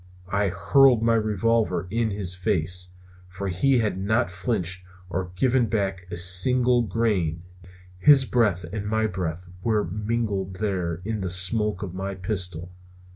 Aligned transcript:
I 0.31 0.47
hurled 0.47 1.03
my 1.03 1.13
revolver 1.13 1.85
in 1.91 2.09
his 2.09 2.33
face, 2.33 2.89
for 3.29 3.49
he 3.49 3.77
had 3.77 3.99
not 3.99 4.31
flinched 4.31 4.83
or 5.11 5.29
given 5.35 5.67
back 5.67 6.07
a 6.09 6.17
single 6.17 6.81
grain. 6.81 7.43
His 7.99 8.25
breath 8.25 8.65
and 8.73 8.87
my 8.87 9.05
breath 9.05 9.49
were 9.63 9.83
mingled 9.85 10.55
there 10.55 11.03
in 11.05 11.21
the 11.21 11.29
smoke 11.29 11.83
of 11.83 11.93
my 11.93 12.15
pistol. 12.15 12.71